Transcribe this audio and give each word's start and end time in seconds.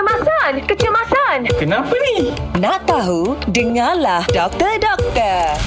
Kecemasan, 0.00 0.52
kecemasan. 0.64 1.38
Kenapa 1.60 1.92
ni? 1.92 2.32
Nak 2.56 2.88
tahu? 2.88 3.36
Dengarlah 3.52 4.24
Doktor 4.32 4.80
Doktor. 4.80 5.60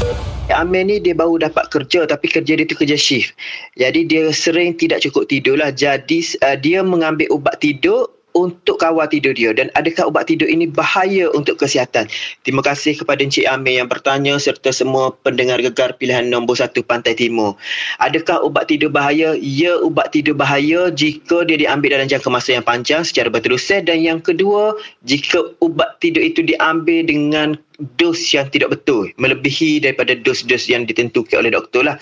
Amir 0.49 0.89
ni 0.89 0.97
dia 0.97 1.13
baru 1.13 1.37
dapat 1.37 1.69
kerja 1.69 2.09
tapi 2.09 2.33
kerja 2.33 2.57
dia 2.57 2.65
tu 2.65 2.73
kerja 2.73 2.97
shift. 2.97 3.37
Jadi 3.77 4.09
dia 4.09 4.33
sering 4.33 4.73
tidak 4.73 5.05
cukup 5.05 5.29
tidur 5.29 5.61
lah. 5.61 5.69
Jadi 5.69 6.25
uh, 6.41 6.57
dia 6.57 6.81
mengambil 6.81 7.29
ubat 7.29 7.61
tidur 7.61 8.09
untuk 8.33 8.81
kawal 8.81 9.05
tidur 9.09 9.33
dia 9.33 9.53
dan 9.53 9.69
adakah 9.77 10.09
ubat 10.09 10.29
tidur 10.29 10.49
ini 10.49 10.65
bahaya 10.69 11.29
untuk 11.37 11.61
kesihatan? 11.61 12.09
Terima 12.41 12.65
kasih 12.65 12.97
kepada 12.97 13.21
Encik 13.21 13.45
Amir 13.45 13.81
yang 13.81 13.89
bertanya 13.89 14.37
serta 14.41 14.73
semua 14.73 15.13
pendengar 15.21 15.61
gegar 15.61 15.93
pilihan 15.97 16.27
nombor 16.27 16.57
satu 16.57 16.81
Pantai 16.81 17.13
Timur. 17.13 17.53
Adakah 18.01 18.41
ubat 18.45 18.69
tidur 18.69 18.89
bahaya? 18.89 19.37
Ya, 19.37 19.77
ubat 19.81 20.11
tidur 20.11 20.33
bahaya 20.33 20.89
jika 20.89 21.45
dia 21.45 21.57
diambil 21.57 21.97
dalam 21.97 22.09
jangka 22.09 22.29
masa 22.33 22.57
yang 22.57 22.65
panjang 22.65 23.05
secara 23.05 23.29
berterusan 23.29 23.85
dan 23.85 24.01
yang 24.01 24.19
kedua, 24.19 24.73
jika 25.05 25.53
ubat 25.61 26.01
tidur 26.01 26.25
itu 26.25 26.41
diambil 26.41 27.05
dengan 27.05 27.55
dos 27.99 28.19
yang 28.33 28.47
tidak 28.49 28.73
betul 28.73 29.09
melebihi 29.19 29.83
daripada 29.83 30.15
dos-dos 30.17 30.67
yang 30.71 30.87
ditentukan 30.87 31.43
oleh 31.43 31.51
doktor 31.53 31.85
lah. 31.85 31.95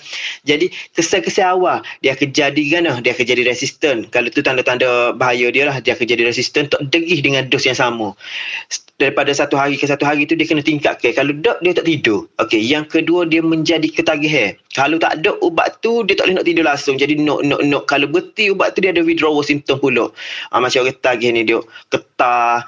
Jadi 0.46 0.70
kesan-kesan 0.96 1.46
awal 1.58 1.84
dia 2.00 2.14
akan 2.14 2.28
jadi 2.32 2.64
kan 2.72 2.82
dia 3.02 3.12
akan 3.12 3.26
jadi 3.26 3.42
resisten. 3.46 3.96
Kalau 4.10 4.28
tu 4.30 4.40
tanda-tanda 4.40 5.14
bahaya 5.14 5.50
dia 5.50 5.68
lah 5.68 5.76
dia 5.82 5.94
akan 5.94 6.06
jadi 6.06 6.22
resisten 6.26 6.70
tak 6.70 6.80
degih 6.90 7.20
dengan 7.20 7.46
dos 7.50 7.66
yang 7.66 7.76
sama. 7.76 8.14
Daripada 9.00 9.34
satu 9.34 9.58
hari 9.58 9.74
ke 9.74 9.88
satu 9.88 10.06
hari 10.06 10.28
tu 10.30 10.38
dia 10.38 10.46
kena 10.46 10.62
tingkatkan. 10.62 11.10
Kalau 11.16 11.34
dok 11.34 11.58
dia 11.64 11.74
tak 11.74 11.86
tidur. 11.90 12.30
Okey 12.38 12.62
yang 12.62 12.86
kedua 12.86 13.26
dia 13.26 13.42
menjadi 13.42 13.90
ketagihan. 13.90 14.54
Kalau 14.72 14.96
tak 15.02 15.18
ada 15.18 15.34
ubat 15.42 15.82
tu 15.82 16.06
dia 16.06 16.14
tak 16.14 16.30
boleh 16.30 16.36
nak 16.38 16.46
tidur 16.46 16.64
langsung. 16.64 16.94
Jadi 16.94 17.18
nok 17.18 17.42
nok 17.42 17.62
nok. 17.66 17.84
Kalau 17.90 18.06
berhenti 18.06 18.54
ubat 18.54 18.78
tu 18.78 18.84
dia 18.84 18.94
ada 18.94 19.02
withdrawal 19.02 19.42
symptom 19.42 19.82
pula. 19.82 20.06
Ha, 20.54 20.62
macam 20.62 20.86
orang 20.86 20.98
tagih 21.02 21.34
ni 21.34 21.42
dia 21.42 21.58
ketah 21.90 22.62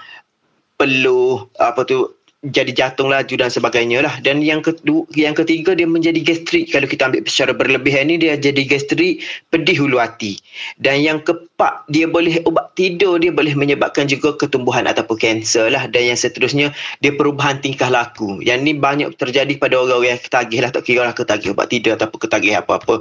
peluh 0.75 1.47
apa 1.63 1.87
tu 1.87 2.11
jadi 2.45 2.73
jantung 2.77 3.09
laju 3.09 3.35
dan 3.41 3.49
sebagainya 3.49 4.05
lah. 4.05 4.21
Dan 4.21 4.45
yang 4.45 4.61
kedua 4.61 5.09
yang 5.17 5.33
ketiga 5.33 5.73
dia 5.73 5.89
menjadi 5.89 6.21
gastrik. 6.21 6.69
Kalau 6.69 6.85
kita 6.85 7.09
ambil 7.09 7.25
secara 7.25 7.57
berlebihan 7.57 8.13
ni 8.13 8.21
dia 8.21 8.37
jadi 8.37 8.69
gastrik 8.69 9.25
pedih 9.49 9.81
hulu 9.81 9.97
hati. 9.97 10.37
Dan 10.77 11.01
yang 11.01 11.25
keempat 11.25 11.89
dia 11.89 12.05
boleh 12.05 12.45
ubat 12.45 12.77
tidur. 12.77 13.17
Dia 13.17 13.33
boleh 13.33 13.57
menyebabkan 13.57 14.05
juga 14.05 14.37
ketumbuhan 14.37 14.85
ataupun 14.85 15.17
kanser 15.17 15.73
lah. 15.73 15.89
Dan 15.89 16.13
yang 16.13 16.19
seterusnya 16.21 16.77
dia 17.01 17.13
perubahan 17.17 17.65
tingkah 17.65 17.89
laku. 17.89 18.45
Yang 18.45 18.59
ni 18.61 18.73
banyak 18.77 19.09
terjadi 19.17 19.57
pada 19.57 19.81
orang-orang 19.81 20.19
yang 20.19 20.21
ketagih 20.21 20.61
lah. 20.61 20.71
Tak 20.75 20.85
kira 20.85 21.03
lah 21.09 21.15
ketagih 21.17 21.57
ubat 21.57 21.73
tidur 21.73 21.97
ataupun 21.97 22.19
ketagih 22.29 22.61
apa-apa 22.61 23.01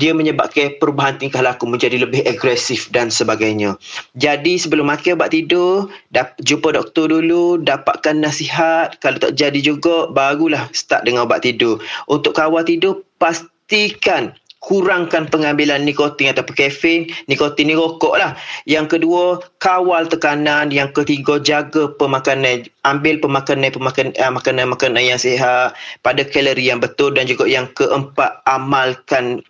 dia 0.00 0.16
menyebabkan 0.16 0.72
perubahan 0.80 1.20
tingkah 1.20 1.44
laku 1.44 1.68
menjadi 1.68 2.00
lebih 2.00 2.24
agresif 2.24 2.88
dan 2.96 3.12
sebagainya. 3.12 3.76
Jadi 4.16 4.56
sebelum 4.56 4.88
makan 4.88 5.20
ubat 5.20 5.36
tidur, 5.36 5.92
dap- 6.16 6.36
jumpa 6.40 6.72
doktor 6.72 7.12
dulu, 7.12 7.60
dapatkan 7.60 8.16
nasihat. 8.16 8.96
Kalau 9.04 9.20
tak 9.20 9.36
jadi 9.36 9.60
juga, 9.60 10.08
barulah 10.08 10.64
start 10.72 11.04
dengan 11.04 11.28
ubat 11.28 11.44
tidur. 11.44 11.76
Untuk 12.08 12.32
kawal 12.32 12.64
tidur, 12.64 13.04
pastikan 13.20 14.32
kurangkan 14.62 15.26
pengambilan 15.26 15.82
nikotin 15.84 16.32
atau 16.32 16.46
kafein. 16.46 17.10
Nikotin 17.28 17.68
ni 17.68 17.76
rokok 17.76 18.16
lah. 18.16 18.32
Yang 18.64 18.96
kedua, 18.96 19.44
kawal 19.60 20.08
tekanan. 20.08 20.72
Yang 20.72 21.04
ketiga, 21.04 21.36
jaga 21.36 21.92
pemakanan. 22.00 22.64
Ambil 22.88 23.20
pemakanan, 23.20 23.76
pemakanan 23.76 24.16
uh, 24.16 24.32
makanan-makanan 24.32 25.02
yang 25.04 25.20
sihat 25.20 25.76
pada 26.00 26.24
kalori 26.24 26.64
yang 26.64 26.80
betul. 26.80 27.12
Dan 27.12 27.28
juga 27.28 27.44
yang 27.44 27.68
keempat, 27.76 28.40
amalkan 28.48 29.44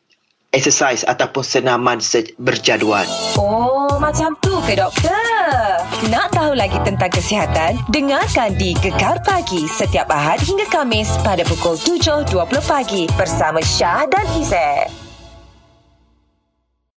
exercise 0.52 1.02
ataupun 1.08 1.42
senaman 1.42 1.98
berjadual. 2.36 3.08
Oh, 3.40 3.96
macam 3.98 4.36
tu 4.44 4.52
ke 4.68 4.76
doktor? 4.76 5.12
Nak 6.12 6.32
tahu 6.32 6.52
lagi 6.54 6.76
tentang 6.84 7.08
kesihatan? 7.08 7.80
Dengarkan 7.88 8.54
di 8.60 8.76
Gekar 8.78 9.18
Pagi 9.24 9.64
setiap 9.66 10.12
Ahad 10.12 10.38
hingga 10.44 10.68
Kamis 10.68 11.08
pada 11.24 11.42
pukul 11.48 11.74
7.20 11.80 12.36
pagi 12.68 13.08
bersama 13.16 13.58
Syah 13.64 14.06
dan 14.06 14.26
Izzet. 14.36 15.11